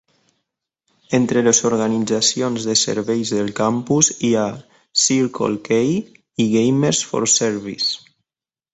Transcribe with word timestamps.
Entre 1.17 1.43
les 1.47 1.59
organitzacions 1.69 2.65
de 2.71 2.75
serveis 2.85 3.35
del 3.41 3.53
campus 3.61 4.11
hi 4.17 4.33
ha 4.35 4.49
Circle 5.05 5.63
K 5.71 5.81
i 6.47 6.51
Gamers 6.59 7.07
for 7.13 7.31
Service. 7.41 7.97